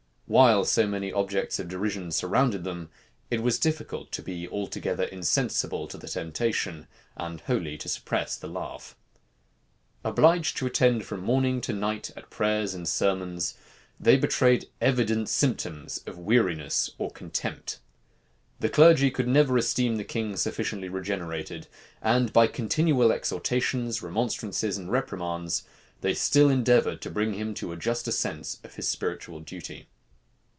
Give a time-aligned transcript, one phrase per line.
[0.27, 2.89] While so many objects of derision surrounded them,
[3.29, 8.47] it was difficult to be altogether insensible to the temptation, and wholly to suppress the
[8.47, 8.95] laugh.
[10.05, 13.55] Obliged to attend from morning to night at prayers and sermons,
[13.99, 17.79] they betrayed evident symptoms of weariness or contempt.
[18.61, 21.67] The clergy never could esteem the king sufficiently regenerated;
[22.01, 25.63] and by continual exhortations, remonstrances, and reprimands,
[25.99, 29.87] they still endeavored to bring him to a juster sense of his spiritual duty.